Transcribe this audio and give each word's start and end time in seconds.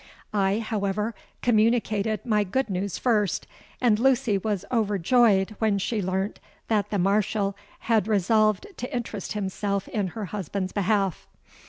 I, 0.33 0.57
however, 0.57 1.13
communicated 1.43 2.25
my 2.25 2.43
good 2.43 2.71
news 2.71 2.97
first; 2.97 3.45
and 3.79 3.99
Lucy 3.99 4.35
was 4.35 4.65
overjoyed 4.71 5.55
when 5.59 5.77
she 5.77 6.01
learnt 6.01 6.39
that 6.69 6.89
the 6.89 6.97
Marshal 6.97 7.55
had 7.81 8.07
resolved 8.07 8.65
to 8.77 8.91
interest 8.91 9.33
himself 9.33 9.87
in 9.87 10.07
her 10.17 10.25
husband's 10.25 10.71
behalf. 10.73 11.27